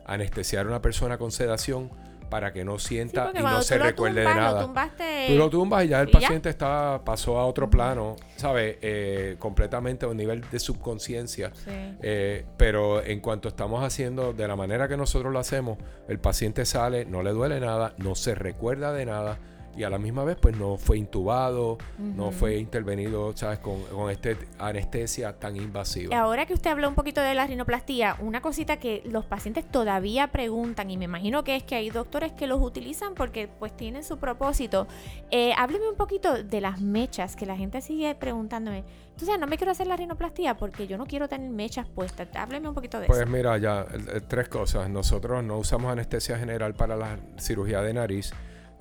anestesiar 0.06 0.66
a 0.66 0.68
una 0.68 0.80
persona 0.82 1.18
con 1.18 1.32
sedación 1.32 1.90
para 2.30 2.52
que 2.52 2.64
no 2.64 2.78
sienta 2.78 3.30
y 3.34 3.38
no 3.42 3.62
se 3.62 3.78
lo 3.78 3.84
recuerde 3.84 4.22
tumbas, 4.24 4.34
de 4.34 4.40
lo 4.40 4.46
nada. 4.46 4.62
tumbaste- 4.66 5.26
Tú 5.28 5.34
lo 5.38 5.50
tumbas 5.50 5.84
y 5.84 5.88
ya 5.88 6.00
el 6.00 6.08
ya. 6.08 6.12
paciente 6.12 6.48
está 6.48 7.00
pasó 7.04 7.38
a 7.38 7.46
otro 7.46 7.70
plano, 7.70 8.16
¿sabes? 8.36 8.76
Eh, 8.82 9.36
completamente 9.38 10.04
a 10.06 10.08
un 10.08 10.16
nivel 10.16 10.42
de 10.50 10.58
subconsciencia. 10.58 11.52
Sí. 11.54 11.70
Eh, 12.02 12.44
pero 12.56 13.04
en 13.04 13.20
cuanto 13.20 13.48
estamos 13.48 13.84
haciendo 13.84 14.32
de 14.32 14.48
la 14.48 14.56
manera 14.56 14.88
que 14.88 14.96
nosotros 14.96 15.32
lo 15.32 15.38
hacemos, 15.38 15.78
el 16.08 16.18
paciente 16.18 16.64
sale, 16.64 17.04
no 17.04 17.22
le 17.22 17.30
duele 17.30 17.60
nada, 17.60 17.94
no 17.98 18.14
se 18.14 18.34
recuerda 18.34 18.92
de 18.92 19.06
nada 19.06 19.38
y 19.76 19.82
a 19.84 19.90
la 19.90 19.98
misma 19.98 20.24
vez 20.24 20.36
pues 20.40 20.56
no 20.56 20.76
fue 20.76 20.98
intubado, 20.98 21.78
no 21.98 22.30
fue 22.30 22.56
intervenido, 22.58 23.36
¿sabes? 23.36 23.58
Con, 23.58 23.82
con 23.84 24.10
este 24.10 24.36
anestesia 24.58 25.32
tan 25.38 25.56
invasiva. 25.56 26.16
Ahora 26.18 26.46
que 26.46 26.54
usted 26.54 26.70
habló 26.70 26.88
un 26.88 26.94
poquito 26.94 27.20
de 27.20 27.34
la 27.34 27.46
rinoplastía, 27.46 28.16
una 28.20 28.40
cosita 28.40 28.78
que 28.78 29.02
los 29.06 29.24
pacientes 29.24 29.64
todavía 29.70 30.28
preguntan, 30.28 30.90
y 30.90 30.96
me 30.96 31.04
imagino 31.06 31.44
que 31.44 31.56
es 31.56 31.62
que 31.62 31.74
hay 31.74 31.90
doctores 31.90 32.32
que 32.32 32.46
los 32.46 32.60
utilizan 32.60 33.14
porque 33.14 33.48
pues 33.48 33.76
tienen 33.76 34.04
su 34.04 34.18
propósito. 34.18 34.86
Eh, 35.30 35.52
hábleme 35.56 35.88
un 35.88 35.96
poquito 35.96 36.42
de 36.42 36.60
las 36.60 36.80
mechas, 36.80 37.36
que 37.36 37.46
la 37.46 37.56
gente 37.56 37.80
sigue 37.80 38.14
preguntándome. 38.14 38.84
Entonces, 39.10 39.38
no 39.38 39.46
me 39.46 39.56
quiero 39.56 39.70
hacer 39.70 39.86
la 39.86 39.96
rinoplastía 39.96 40.56
porque 40.56 40.86
yo 40.88 40.98
no 40.98 41.06
quiero 41.06 41.28
tener 41.28 41.48
mechas 41.48 41.86
puestas. 41.88 42.28
Hábleme 42.34 42.68
un 42.68 42.74
poquito 42.74 42.98
de 42.98 43.06
Pues 43.06 43.20
eso. 43.20 43.28
mira, 43.28 43.56
ya, 43.58 43.86
el- 43.92 44.08
el- 44.08 44.22
tres 44.24 44.48
cosas. 44.48 44.90
Nosotros 44.90 45.44
no 45.44 45.58
usamos 45.58 45.92
anestesia 45.92 46.36
general 46.36 46.74
para 46.74 46.96
la 46.96 47.18
cirugía 47.38 47.80
de 47.82 47.94
nariz. 47.94 48.32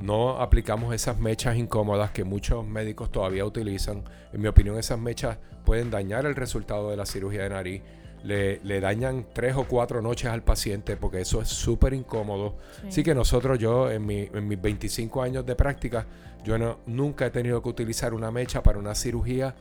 No 0.03 0.41
aplicamos 0.41 0.93
esas 0.93 1.17
mechas 1.17 1.55
incómodas 1.55 2.11
que 2.11 2.23
muchos 2.25 2.65
médicos 2.67 3.11
todavía 3.11 3.45
utilizan. 3.45 4.03
En 4.33 4.41
mi 4.41 4.47
opinión, 4.47 4.77
esas 4.77 4.99
mechas 4.99 5.37
pueden 5.65 5.89
dañar 5.91 6.25
el 6.25 6.35
resultado 6.35 6.89
de 6.89 6.97
la 6.97 7.05
cirugía 7.05 7.43
de 7.43 7.49
nariz. 7.49 7.81
Le, 8.23 8.59
le 8.63 8.79
dañan 8.79 9.25
tres 9.33 9.55
o 9.55 9.65
cuatro 9.65 10.01
noches 10.01 10.29
al 10.29 10.43
paciente 10.43 10.95
porque 10.97 11.21
eso 11.21 11.41
es 11.41 11.47
súper 11.49 11.93
incómodo. 11.93 12.55
Sí. 12.81 12.87
Así 12.87 13.03
que 13.03 13.15
nosotros, 13.15 13.59
yo 13.59 13.89
en, 13.91 14.05
mi- 14.05 14.29
en 14.33 14.47
mis 14.47 14.61
25 14.61 15.21
años 15.23 15.45
de 15.45 15.55
práctica, 15.55 16.05
yo 16.43 16.57
no- 16.57 16.79
nunca 16.85 17.25
he 17.25 17.29
tenido 17.31 17.61
que 17.61 17.69
utilizar 17.69 18.13
una 18.13 18.29
mecha 18.31 18.61
para 18.63 18.79
una 18.79 18.95
cirugía 18.95 19.55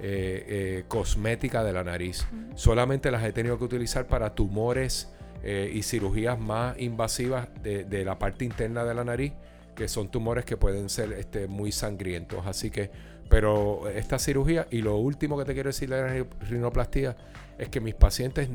eh, 0.00 0.44
eh, 0.48 0.84
cosmética 0.86 1.64
de 1.64 1.72
la 1.72 1.82
nariz. 1.82 2.24
Solamente 2.54 3.10
las 3.10 3.24
he 3.24 3.32
tenido 3.32 3.58
que 3.58 3.64
utilizar 3.64 4.06
para 4.06 4.32
tumores 4.34 5.12
eh, 5.42 5.70
y 5.74 5.82
cirugías 5.82 6.38
más 6.38 6.78
invasivas 6.80 7.48
de, 7.64 7.82
de 7.84 8.04
la 8.04 8.16
parte 8.18 8.44
interna 8.44 8.84
de 8.84 8.94
la 8.94 9.02
nariz, 9.04 9.32
que 9.78 9.86
son 9.86 10.08
tumores 10.10 10.44
que 10.44 10.56
pueden 10.56 10.88
ser 10.88 11.12
este, 11.12 11.46
muy 11.46 11.70
sangrientos. 11.70 12.44
Así 12.48 12.68
que, 12.68 12.90
pero 13.30 13.88
esta 13.88 14.18
cirugía, 14.18 14.66
y 14.72 14.82
lo 14.82 14.96
último 14.96 15.38
que 15.38 15.44
te 15.44 15.54
quiero 15.54 15.68
decir 15.68 15.88
de 15.88 16.02
la 16.02 16.08
ri- 16.08 16.26
rinoplastia, 16.50 17.16
es 17.58 17.68
que 17.68 17.80
mis 17.80 17.94
pacientes, 17.94 18.50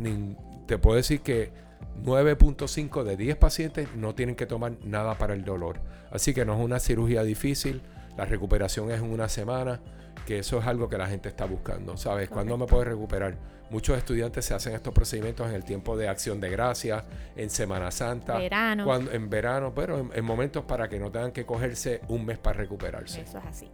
te 0.68 0.78
puedo 0.78 0.98
decir 0.98 1.22
que 1.22 1.52
9.5 2.04 3.04
de 3.04 3.16
10 3.16 3.38
pacientes 3.38 3.88
no 3.96 4.14
tienen 4.16 4.36
que 4.36 4.46
tomar 4.46 4.74
nada 4.84 5.18
para 5.18 5.34
el 5.34 5.46
dolor. 5.46 5.80
Así 6.12 6.34
que 6.34 6.44
no 6.44 6.56
es 6.56 6.60
una 6.60 6.80
cirugía 6.80 7.24
difícil, 7.24 7.82
la 8.18 8.26
recuperación 8.26 8.92
es 8.92 9.00
en 9.00 9.10
una 9.12 9.30
semana, 9.30 9.80
que 10.26 10.40
eso 10.40 10.60
es 10.60 10.66
algo 10.68 10.88
que 10.90 10.98
la 10.98 11.08
gente 11.08 11.30
está 11.30 11.46
buscando, 11.46 11.98
¿sabes? 11.98 12.30
¿Cuándo 12.30 12.58
me 12.58 12.66
puedo 12.66 12.84
recuperar? 12.86 13.36
Muchos 13.70 13.98
estudiantes 13.98 14.46
se 14.46 14.54
hacen 14.54 14.74
estos 14.76 14.94
procedimientos 14.94 15.48
en 15.50 15.56
el 15.56 15.64
tiempo 15.64 15.98
de 15.98 16.08
acción 16.08 16.40
de 16.40 16.50
gracias, 16.50 17.04
en 17.36 17.50
Semana 17.50 17.90
Santa, 17.92 18.38
Verano. 18.38 18.86
cuando- 18.86 19.12
en 19.12 19.30
verano, 19.30 19.74
pero 19.76 20.00
en, 20.00 20.12
en 20.14 20.24
momentos 20.24 20.64
para 20.66 20.88
que 20.88 21.00
no 21.00 21.12
tengan 21.12 21.32
que 21.32 21.46
cogerse 21.46 22.02
un 22.08 22.26
mes 22.26 22.38
para 22.38 22.58
recuperarse. 22.60 23.22
Eso 23.22 23.40
es 23.40 23.46
así. 23.46 23.72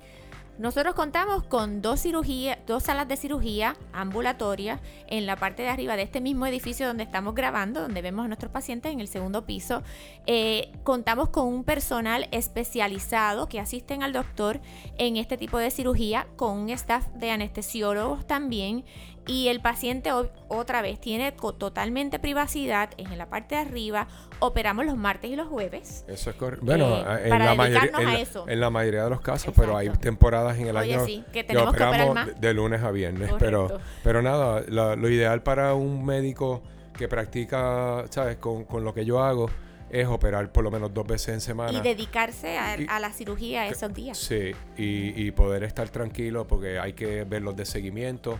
Nosotros 0.59 0.93
contamos 0.93 1.43
con 1.43 1.81
dos 1.81 2.01
cirugías, 2.01 2.57
dos 2.67 2.83
salas 2.83 3.07
de 3.07 3.15
cirugía 3.15 3.77
ambulatorias 3.93 4.81
en 5.07 5.25
la 5.25 5.37
parte 5.37 5.63
de 5.63 5.69
arriba 5.69 5.95
de 5.95 6.01
este 6.01 6.19
mismo 6.19 6.45
edificio 6.45 6.85
donde 6.85 7.03
estamos 7.03 7.33
grabando, 7.33 7.79
donde 7.79 8.01
vemos 8.01 8.25
a 8.25 8.27
nuestros 8.27 8.51
pacientes 8.51 8.91
en 8.91 8.99
el 8.99 9.07
segundo 9.07 9.45
piso. 9.45 9.83
Eh, 10.25 10.73
contamos 10.83 11.29
con 11.29 11.47
un 11.47 11.63
personal 11.63 12.27
especializado 12.31 13.47
que 13.47 13.61
asisten 13.61 14.03
al 14.03 14.11
doctor 14.11 14.59
en 14.97 15.15
este 15.15 15.37
tipo 15.37 15.57
de 15.57 15.71
cirugía, 15.71 16.27
con 16.35 16.57
un 16.57 16.69
staff 16.71 17.07
de 17.15 17.31
anestesiólogos 17.31 18.27
también. 18.27 18.83
Y 19.29 19.47
el 19.49 19.61
paciente 19.61 20.11
otra 20.47 20.81
vez 20.81 20.99
tiene 20.99 21.35
co- 21.35 21.53
totalmente 21.53 22.17
privacidad 22.19 22.89
en 22.97 23.15
la 23.17 23.29
parte 23.29 23.55
de 23.55 23.61
arriba. 23.61 24.07
Operamos 24.39 24.85
los 24.85 24.97
martes 24.97 25.29
y 25.29 25.35
los 25.35 25.47
jueves. 25.47 26.03
Eso 26.07 26.29
es 26.31 26.35
correcto. 26.35 26.65
Bueno, 26.65 26.97
Eh, 26.97 27.21
en, 27.25 27.29
para 27.29 27.45
la 27.45 27.55
mayoría, 27.55 27.81
dedicarnos 27.81 28.01
en, 28.01 28.07
a 28.07 28.13
la, 28.13 28.19
eso. 28.19 28.45
en 28.49 28.59
la 28.59 28.69
mayoría 28.69 29.03
de 29.03 29.09
los 29.11 29.21
casos, 29.21 29.53
pero 29.55 29.77
hay 29.77 29.89
temporadas 29.89 30.57
en 30.57 30.67
el 30.67 30.75
Oye, 30.77 30.95
año 30.95 31.05
sí, 31.05 31.23
que 31.31 31.43
tenemos 31.43 31.73
que 31.75 31.83
operamos 31.83 32.09
operar 32.11 32.27
más. 32.27 32.41
de, 32.41 32.47
de 32.47 32.53
lunes 32.53 32.81
a 32.83 32.91
viernes. 32.91 33.29
Correcto. 33.29 33.67
Pero, 33.67 33.81
pero 34.03 34.21
nada, 34.21 34.63
la- 34.67 34.95
lo 34.95 35.09
ideal 35.09 35.43
para 35.43 35.73
un 35.75 36.03
médico 36.05 36.63
que 36.97 37.07
practica, 37.07 38.05
¿sabes? 38.09 38.37
Con, 38.37 38.65
con 38.65 38.83
lo 38.83 38.93
que 38.93 39.05
yo 39.05 39.23
hago, 39.23 39.49
es 39.91 40.07
operar 40.07 40.51
por 40.51 40.63
lo 40.63 40.71
menos 40.71 40.93
dos 40.93 41.05
veces 41.07 41.29
en 41.29 41.41
semana. 41.41 41.71
Y 41.71 41.81
dedicarse 41.81 42.57
a, 42.57 42.79
Y- 42.79 42.85
a 42.89 42.99
la 42.99 43.11
cirugía 43.11 43.67
esos 43.67 43.93
días. 43.93 44.17
Sí, 44.17 44.51
y, 44.77 45.13
y 45.27 45.31
poder 45.31 45.63
estar 45.63 45.87
tranquilo 45.89 46.47
porque 46.47 46.79
hay 46.79 46.93
que 46.93 47.23
ver 47.25 47.41
los 47.41 47.55
de 47.55 47.65
seguimiento 47.65 48.37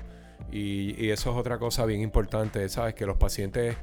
y, 0.52 0.96
y 1.04 1.12
eso 1.12 1.32
es 1.32 1.38
otra 1.38 1.58
cosa 1.58 1.86
bien 1.86 2.02
importante, 2.02 2.68
¿sabes? 2.70 2.94
Que 2.96 3.06
los 3.06 3.18
pacientes 3.18 3.76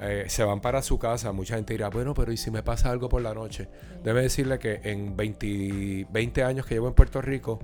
eh, 0.00 0.24
se 0.28 0.44
van 0.44 0.60
para 0.60 0.82
su 0.82 0.98
casa, 0.98 1.32
mucha 1.32 1.56
gente 1.56 1.74
dirá, 1.74 1.88
bueno, 1.88 2.14
pero 2.14 2.30
¿y 2.32 2.36
si 2.36 2.50
me 2.50 2.62
pasa 2.62 2.90
algo 2.90 3.08
por 3.08 3.20
la 3.22 3.34
noche? 3.34 3.68
Debe 4.04 4.22
decirle 4.22 4.58
que 4.58 4.80
en 4.84 5.16
20, 5.16 6.06
20 6.10 6.44
años 6.44 6.66
que 6.66 6.74
llevo 6.74 6.88
en 6.88 6.94
Puerto 6.94 7.20
Rico, 7.20 7.58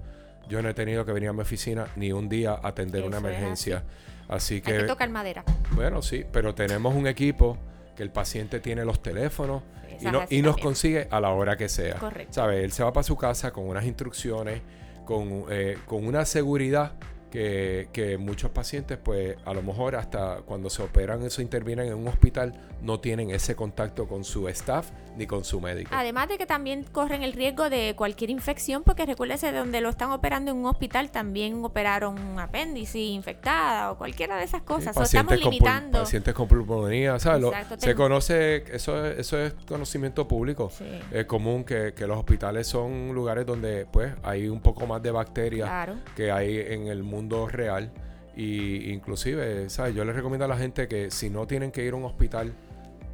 yo 0.48 0.60
no 0.62 0.68
he 0.68 0.74
tenido 0.74 1.04
que 1.04 1.12
venir 1.12 1.28
a 1.30 1.32
mi 1.32 1.40
oficina 1.42 1.86
ni 1.96 2.12
un 2.12 2.28
día 2.28 2.52
a 2.52 2.68
atender 2.68 3.02
una 3.04 3.18
Eso 3.18 3.26
emergencia. 3.28 3.84
Así 4.28 4.54
Hay 4.56 4.60
que, 4.62 4.76
que 4.78 4.82
tocar 4.84 5.10
madera. 5.10 5.44
bueno, 5.72 6.02
sí, 6.02 6.24
pero 6.32 6.54
tenemos 6.54 6.94
un 6.94 7.06
equipo 7.06 7.56
que 7.96 8.02
el 8.02 8.10
paciente 8.10 8.58
tiene 8.60 8.84
los 8.84 9.00
teléfonos 9.02 9.62
y, 10.00 10.06
no- 10.06 10.24
nos 10.48 10.56
consigue 10.58 11.06
a 11.10 11.20
la 11.20 11.30
hora 11.30 11.56
que 11.56 11.68
sea. 11.68 11.96
Correcto. 11.96 12.32
¿Sabe? 12.34 12.64
Él 12.64 12.72
se 12.72 12.82
va 12.82 12.92
para 12.92 13.04
su 13.04 13.16
casa 13.16 13.52
con 13.52 13.68
unas 13.68 13.84
instrucciones, 13.84 14.60
con, 15.04 15.44
eh, 15.50 15.78
con 15.86 16.04
una 16.06 16.24
seguridad 16.24 16.92
que, 17.34 17.88
que 17.92 18.16
muchos 18.16 18.52
pacientes, 18.52 18.96
pues 18.96 19.36
a 19.44 19.52
lo 19.52 19.60
mejor 19.60 19.96
hasta 19.96 20.36
cuando 20.46 20.70
se 20.70 20.82
operan 20.84 21.20
o 21.20 21.30
se 21.30 21.42
intervienen 21.42 21.88
en 21.88 21.94
un 21.94 22.06
hospital, 22.06 22.54
no 22.80 23.00
tienen 23.00 23.30
ese 23.30 23.56
contacto 23.56 24.06
con 24.06 24.22
su 24.22 24.46
staff 24.48 24.90
ni 25.16 25.26
con 25.26 25.42
su 25.44 25.60
médico. 25.60 25.90
Además 25.92 26.28
de 26.28 26.38
que 26.38 26.46
también 26.46 26.84
corren 26.84 27.24
el 27.24 27.32
riesgo 27.32 27.70
de 27.70 27.94
cualquier 27.96 28.30
infección, 28.30 28.84
porque 28.84 29.04
recuérdese 29.04 29.50
donde 29.50 29.80
lo 29.80 29.88
están 29.88 30.12
operando 30.12 30.52
en 30.52 30.58
un 30.58 30.66
hospital, 30.66 31.10
también 31.10 31.64
operaron 31.64 32.16
un 32.20 32.38
apéndice 32.38 33.00
infectada 33.00 33.90
o 33.90 33.98
cualquiera 33.98 34.36
de 34.36 34.44
esas 34.44 34.60
Sí, 34.60 34.66
cosas. 34.66 34.94
So, 34.94 35.02
estamos 35.02 35.32
con, 35.34 35.40
limitando. 35.50 35.98
pacientes 36.00 36.34
con 36.34 36.46
pulmonía. 36.46 37.10
Lo- 37.10 37.16
Exacto, 37.16 37.74
se 37.78 37.94
conoce, 37.96 38.64
eso 38.72 39.04
es, 39.04 39.18
eso 39.18 39.40
es 39.40 39.54
conocimiento 39.66 40.28
público. 40.28 40.70
Sí. 40.70 40.84
Es 41.10 41.24
común 41.24 41.64
que, 41.64 41.94
que 41.94 42.06
los 42.06 42.16
hospitales 42.16 42.68
son 42.68 43.12
lugares 43.12 43.44
donde 43.44 43.86
pues 43.86 44.14
hay 44.22 44.46
un 44.48 44.60
poco 44.60 44.86
más 44.86 45.02
de 45.02 45.10
bacterias 45.10 45.68
Claro. 45.68 45.94
que 46.14 46.30
hay 46.30 46.58
en 46.58 46.86
el 46.86 47.02
mundo 47.02 47.23
real. 47.52 47.92
Y 48.36 48.90
inclusive, 48.92 49.70
¿sabes? 49.70 49.94
Yo 49.94 50.04
les 50.04 50.14
recomiendo 50.16 50.44
a 50.44 50.48
la 50.48 50.56
gente 50.56 50.88
que 50.88 51.10
si 51.10 51.30
no 51.30 51.46
tienen 51.46 51.70
que 51.70 51.84
ir 51.84 51.92
a 51.92 51.96
un 51.96 52.04
hospital, 52.04 52.52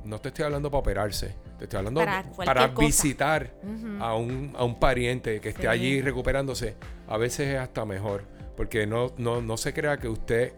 no 0.04 0.18
te 0.18 0.28
estoy 0.28 0.46
hablando 0.46 0.70
para 0.70 0.80
operarse, 0.80 1.34
te 1.58 1.64
estoy 1.64 1.76
hablando 1.78 2.00
Para 2.36 2.68
visitar 2.68 3.52
a, 4.00 4.14
un, 4.14 4.54
a 4.56 4.64
un 4.64 4.78
pariente 4.80 5.40
que 5.40 5.50
esté 5.50 5.62
Sí. 5.62 5.68
allí 5.68 6.00
recuperándose. 6.00 6.74
A 7.06 7.18
veces 7.18 7.48
es 7.48 7.58
hasta 7.58 7.84
mejor, 7.84 8.24
porque 8.56 8.86
no, 8.86 9.12
no, 9.18 9.42
no 9.42 9.56
se 9.58 9.74
crea 9.74 9.98
que 9.98 10.08
usted 10.08 10.54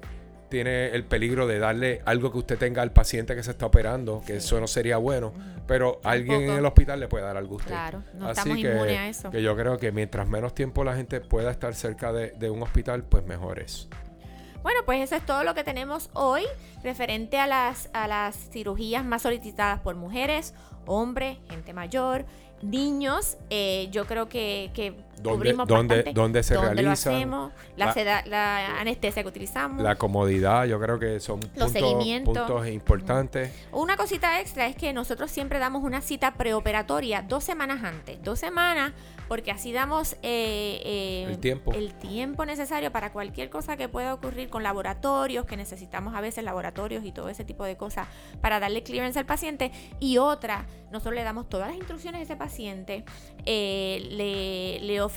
tiene 0.53 0.89
el 0.91 1.05
peligro 1.05 1.47
de 1.47 1.59
darle 1.59 2.03
algo 2.05 2.31
que 2.31 2.37
usted 2.39 2.59
tenga 2.59 2.83
al 2.83 2.93
paciente 2.93 3.35
que 3.35 3.43
se 3.43 3.51
está 3.53 3.67
operando, 3.67 4.21
que 4.21 4.35
Sí. 4.35 4.47
eso 4.47 4.61
no 4.61 4.67
sería 4.67 4.99
bueno, 4.99 5.33
pero 5.67 5.99
alguien 6.05 6.43
en 6.43 6.51
el 6.59 6.67
hospital 6.67 7.01
le 7.01 7.09
puede 7.09 7.25
dar 7.25 7.37
algo 7.39 7.55
a 7.55 7.57
usted. 7.57 7.71
Claro, 7.71 8.03
no 8.15 8.27
Así 8.29 8.39
estamos 8.41 8.59
que, 8.63 8.71
inmunes 8.73 8.99
a 8.99 9.09
eso. 9.09 9.31
que 9.31 9.43
yo 9.43 9.57
creo 9.57 9.79
que 9.79 9.91
mientras 9.93 10.29
menos 10.29 10.55
tiempo 10.55 10.85
la 10.85 10.95
gente 10.95 11.21
pueda 11.23 11.51
estar 11.51 11.75
cerca 11.75 12.13
de, 12.13 12.33
de 12.33 12.51
un 12.51 12.63
hospital, 12.63 13.03
pues 13.03 13.25
mejor 13.27 13.59
es. 13.61 13.89
Bueno, 14.63 14.81
pues 14.85 15.01
eso 15.03 15.17
es 15.17 15.25
todo 15.27 15.43
lo 15.43 15.55
que 15.55 15.65
tenemos 15.65 16.11
hoy 16.13 16.43
referente 16.85 17.39
a 17.39 17.47
las, 17.47 17.89
a 17.95 18.07
las 18.07 18.37
cirugías 18.51 19.05
más 19.05 19.23
solicitadas 19.23 19.81
por 19.81 19.97
mujeres, 19.97 20.55
hombres, 20.87 21.39
gente 21.49 21.73
mayor, 21.73 22.27
niños. 22.63 23.39
Eh, 23.51 23.89
yo 23.91 24.05
creo 24.07 24.29
que, 24.29 24.71
que 24.75 24.95
¿Dónde, 25.23 26.13
dónde, 26.15 26.43
se 26.43 26.55
dónde 26.55 26.69
lo 26.71 26.75
realizan? 26.75 27.15
hacemos, 27.15 27.53
la, 27.77 27.87
La- 27.87 27.95
seda- 27.95 28.25
la 28.27 28.81
anestesia 28.81 29.23
que 29.23 29.29
utilizamos. 29.29 29.83
La 29.83 29.97
comodidad, 29.97 30.65
yo 30.67 30.81
creo 30.81 30.99
que 30.99 31.21
son 31.21 31.41
Los 31.57 31.73
puntos, 31.73 32.67
importantes. 32.69 33.53
Una 33.73 33.97
cosita 33.97 34.41
extra 34.41 34.67
es 34.67 34.77
que 34.77 34.93
nosotros 34.93 35.31
siempre 35.31 35.59
damos 35.59 35.83
una 35.83 36.01
cita 36.01 36.35
preoperatoria 36.35 37.23
dos 37.23 37.43
semanas 37.45 37.83
antes. 37.83 38.23
Dos 38.23 38.39
semanas, 38.39 38.93
porque 39.29 39.51
así 39.51 39.73
damos 39.73 40.15
eh, 40.23 40.81
eh, 40.85 41.25
El 41.29 41.39
tiempo. 41.39 41.73
el 41.73 41.95
tiempo 41.95 42.45
necesario 42.47 42.93
para 42.93 43.13
cualquier 43.13 43.51
cosa 43.51 43.77
que 43.77 43.89
pueda 43.89 44.15
ocurrir 44.15 44.49
con 44.51 44.63
laboratorios, 44.63 45.47
que 45.47 45.57
necesitamos 45.57 46.15
a 46.15 46.21
veces 46.21 46.45
laboratorios 46.45 47.05
y 47.05 47.13
todo 47.13 47.29
ese 47.29 47.45
tipo 47.45 47.65
de 47.65 47.77
cosas 47.77 48.09
para 48.41 48.61
darle 48.61 48.83
clearance 48.83 49.19
al 49.19 49.27
paciente. 49.27 49.73
Y 50.01 50.19
otra, 50.19 50.67
nosotros 50.91 51.15
le 51.15 51.23
damos 51.25 51.49
todas 51.49 51.69
las 51.69 51.77
instrucciones 51.77 52.21
a 52.21 52.23
ese 52.23 52.37
paciente 52.37 52.53
paciente, 52.53 53.05
eh, 53.47 54.07
le, 54.11 54.81
le, 54.87 55.01
ofrecemos 55.01 55.12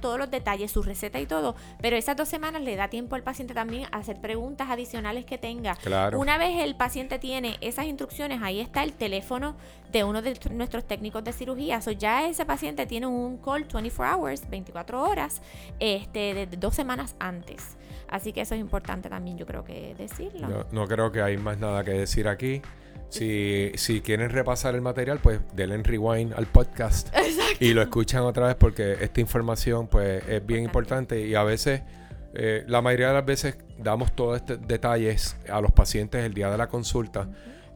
todos 0.00 0.18
los 0.18 0.30
detalles, 0.30 0.70
su 0.70 0.82
receta 0.82 1.20
y 1.20 1.26
todo, 1.26 1.54
pero 1.80 1.96
esas 1.96 2.16
dos 2.16 2.28
semanas 2.28 2.62
le 2.62 2.76
da 2.76 2.88
tiempo 2.88 3.14
al 3.14 3.22
paciente 3.22 3.54
también 3.54 3.86
a 3.92 3.98
hacer 3.98 4.20
preguntas 4.20 4.68
adicionales 4.70 5.24
que 5.24 5.38
tenga. 5.38 5.74
Claro. 5.76 6.18
Una 6.18 6.38
vez 6.38 6.62
el 6.62 6.74
paciente 6.76 7.18
tiene 7.18 7.58
esas 7.60 7.86
instrucciones, 7.86 8.40
ahí 8.42 8.60
está 8.60 8.82
el 8.82 8.92
teléfono 8.92 9.56
de 9.90 10.04
uno 10.04 10.22
de 10.22 10.38
nuestros 10.50 10.84
técnicos 10.84 11.22
de 11.24 11.32
cirugía. 11.32 11.80
So, 11.80 11.90
ya 11.90 12.26
ese 12.26 12.44
paciente 12.44 12.86
tiene 12.86 13.06
un 13.06 13.38
call 13.38 13.64
24 13.64 14.04
hours, 14.04 14.48
24 14.48 15.02
horas, 15.02 15.42
este, 15.78 16.34
de 16.34 16.46
dos 16.46 16.74
semanas 16.74 17.14
antes. 17.18 17.76
Así 18.08 18.32
que 18.32 18.42
eso 18.42 18.54
es 18.54 18.60
importante 18.60 19.08
también, 19.08 19.38
yo 19.38 19.46
creo 19.46 19.64
que 19.64 19.94
decirlo. 19.96 20.48
No, 20.48 20.66
no 20.70 20.86
creo 20.86 21.12
que 21.12 21.22
hay 21.22 21.36
más 21.36 21.58
nada 21.58 21.82
que 21.84 21.92
decir 21.92 22.28
aquí. 22.28 22.60
Si, 23.08 23.72
si 23.74 24.00
quieren 24.00 24.30
repasar 24.30 24.74
el 24.74 24.80
material, 24.80 25.18
pues 25.18 25.40
denle 25.54 25.82
rewind 25.82 26.32
al 26.32 26.46
podcast 26.46 27.14
y 27.62 27.74
lo 27.74 27.82
escuchan 27.82 28.22
otra 28.22 28.48
vez 28.48 28.56
porque 28.56 28.96
esta 29.00 29.20
información 29.20 29.86
pues 29.86 30.24
es 30.26 30.44
bien 30.44 30.64
importante. 30.64 31.24
y 31.24 31.36
a 31.36 31.44
veces, 31.44 31.82
eh, 32.34 32.64
la 32.66 32.82
mayoría 32.82 33.08
de 33.08 33.14
las 33.14 33.24
veces 33.24 33.56
damos 33.78 34.16
todos 34.16 34.38
estos 34.38 34.66
detalles 34.66 35.36
a 35.48 35.60
los 35.60 35.70
pacientes 35.70 36.24
el 36.24 36.34
día 36.34 36.50
de 36.50 36.58
la 36.58 36.68
consulta 36.68 37.28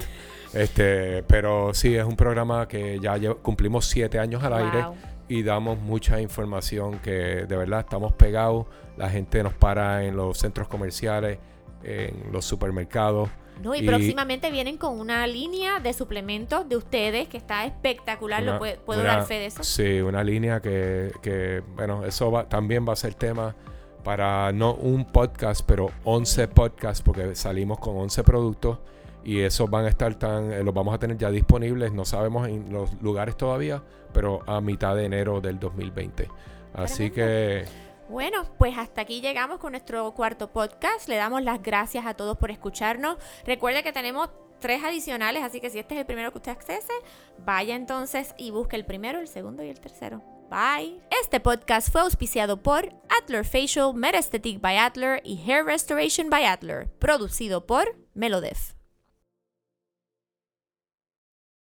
Este, 0.54 1.24
pero 1.24 1.74
sí, 1.74 1.96
es 1.96 2.06
un 2.06 2.16
programa 2.16 2.68
que 2.68 3.00
ya 3.00 3.18
cumplimos 3.42 3.86
siete 3.86 4.20
años 4.20 4.44
al 4.44 4.54
aire 4.54 4.86
y 5.32 5.44
damos 5.44 5.80
mucha 5.80 6.20
información 6.20 7.00
que 7.00 7.46
de 7.46 7.56
verdad 7.56 7.80
estamos 7.80 8.12
pegados. 8.12 8.66
La 8.98 9.10
gente 9.10 9.42
nos 9.44 9.54
para 9.54 10.04
en 10.04 10.18
los 10.18 10.38
centros 10.38 10.68
comerciales, 10.68 11.40
en 11.84 12.34
los 12.34 12.44
supermercados 12.44 13.30
no, 13.62 13.74
y, 13.74 13.86
próximamente 13.86 14.52
vienen 14.52 14.78
con 14.78 15.00
una 15.00 15.26
línea 15.28 15.80
de 15.80 15.94
suplementos 15.94 16.68
de 16.68 16.76
ustedes 16.76 17.30
que 17.30 17.38
está 17.38 17.66
espectacular. 17.66 18.44
¿Lo 18.44 18.60
puedo, 18.60 19.04
dar 19.04 19.26
fe 19.26 19.36
de 19.36 19.46
eso? 19.46 19.64
Sí, 19.64 20.02
una 20.02 20.22
línea 20.22 20.62
que, 20.62 21.14
que 21.22 21.64
bueno, 21.76 22.04
eso 22.06 22.30
va, 22.30 22.50
también 22.50 22.86
va 22.86 22.92
a 22.92 22.98
ser 22.98 23.14
tema 23.14 23.56
para 24.04 24.52
no 24.52 24.74
un 24.74 25.06
podcast, 25.06 25.62
pero 25.66 25.92
11 26.04 26.50
podcasts, 26.50 27.02
porque 27.02 27.36
salimos 27.36 27.80
con 27.80 27.96
11 27.96 28.24
productos 28.24 28.80
y 29.24 29.42
esos 29.42 29.70
van 29.70 29.86
a 29.86 29.90
estar 29.90 30.16
tan, 30.16 30.52
eh, 30.52 30.64
los 30.64 30.74
vamos 30.74 30.94
a 30.94 31.00
tener 31.00 31.18
ya 31.18 31.30
disponibles, 31.30 31.92
no 31.94 32.06
sabemos 32.06 32.48
en 32.48 32.72
los 32.72 32.94
lugares 33.02 33.38
todavía, 33.38 33.84
pero 34.14 34.42
a 34.48 34.62
mitad 34.62 34.96
de 34.96 35.06
enero 35.06 35.42
del 35.42 35.60
2020. 35.60 36.28
Así 36.74 37.12
que 37.12 37.66
bueno, 38.12 38.44
pues 38.58 38.78
hasta 38.78 39.02
aquí 39.02 39.22
llegamos 39.22 39.60
con 39.60 39.72
nuestro 39.72 40.12
cuarto 40.12 40.52
podcast. 40.52 41.08
Le 41.08 41.16
damos 41.16 41.44
las 41.44 41.64
gracias 41.64 42.06
a 42.06 42.14
todos 42.14 42.38
por 42.38 42.52
escucharnos. 42.52 43.16
Recuerde 43.46 43.84
que 43.84 43.94
tenemos 43.94 44.30
tres 44.60 44.84
adicionales, 44.84 45.44
así 45.44 45.62
que 45.62 45.70
si 45.70 45.80
este 45.80 45.96
es 45.96 46.02
el 46.02 46.06
primero 46.06 46.30
que 46.32 46.40
usted 46.40 46.52
accese, 46.52 46.92
vaya 47.40 47.74
entonces 47.74 48.36
y 48.38 48.52
busque 48.52 48.76
el 48.76 48.86
primero, 48.86 49.20
el 49.20 49.30
segundo 49.30 49.64
y 49.64 49.70
el 49.70 49.80
tercero. 49.80 50.22
Bye. 50.50 51.00
Este 51.22 51.40
podcast 51.40 51.90
fue 51.90 52.02
auspiciado 52.02 52.62
por 52.62 52.94
Adler 53.22 53.46
Facial, 53.46 53.94
Metaesthetic 53.94 54.60
by 54.60 54.78
Adler 54.78 55.22
y 55.24 55.50
Hair 55.50 55.64
Restoration 55.64 56.30
by 56.30 56.44
Adler, 56.44 56.90
producido 57.00 57.66
por 57.66 57.96
Melodef. 58.14 58.81